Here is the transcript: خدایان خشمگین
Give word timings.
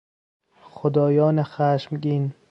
خدایان 0.61 1.43
خشمگین 1.43 2.33